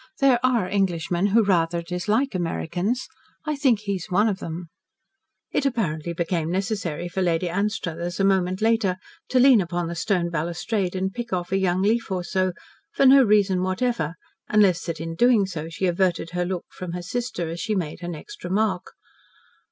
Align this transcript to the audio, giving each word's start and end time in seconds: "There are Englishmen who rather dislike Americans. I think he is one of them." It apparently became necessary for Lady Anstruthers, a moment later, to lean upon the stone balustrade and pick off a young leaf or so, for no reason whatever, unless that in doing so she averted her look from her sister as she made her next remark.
"There 0.19 0.43
are 0.43 0.67
Englishmen 0.67 1.27
who 1.27 1.43
rather 1.45 1.83
dislike 1.83 2.33
Americans. 2.33 3.07
I 3.45 3.55
think 3.55 3.81
he 3.81 3.97
is 3.97 4.09
one 4.09 4.27
of 4.27 4.39
them." 4.39 4.69
It 5.51 5.63
apparently 5.63 6.11
became 6.13 6.49
necessary 6.49 7.07
for 7.07 7.21
Lady 7.21 7.47
Anstruthers, 7.47 8.19
a 8.19 8.23
moment 8.23 8.63
later, 8.63 8.97
to 9.29 9.39
lean 9.39 9.61
upon 9.61 9.85
the 9.89 9.93
stone 9.95 10.31
balustrade 10.31 10.95
and 10.95 11.13
pick 11.13 11.31
off 11.31 11.51
a 11.51 11.59
young 11.59 11.83
leaf 11.83 12.09
or 12.09 12.23
so, 12.23 12.53
for 12.91 13.05
no 13.05 13.21
reason 13.21 13.61
whatever, 13.61 14.15
unless 14.49 14.83
that 14.87 14.99
in 14.99 15.13
doing 15.13 15.45
so 15.45 15.69
she 15.69 15.85
averted 15.85 16.31
her 16.31 16.45
look 16.45 16.65
from 16.71 16.93
her 16.93 17.03
sister 17.03 17.49
as 17.51 17.59
she 17.59 17.75
made 17.75 17.99
her 17.99 18.07
next 18.07 18.43
remark. 18.43 18.93